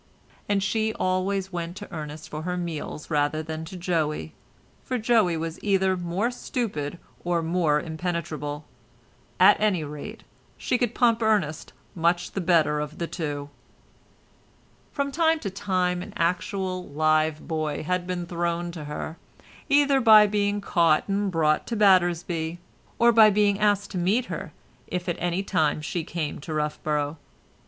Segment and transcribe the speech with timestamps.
[0.49, 4.33] And she always went to Ernest for her meals rather than to Joey,
[4.83, 10.23] for Joey was either more stupid or more impenetrable—at any rate
[10.57, 13.51] she could pump Ernest much the better of the two.
[14.91, 19.17] From time to time an actual live boy had been thrown to her,
[19.69, 22.57] either by being caught and brought to Battersby,
[22.97, 24.51] or by being asked to meet her
[24.87, 27.19] if at any time she came to Roughborough.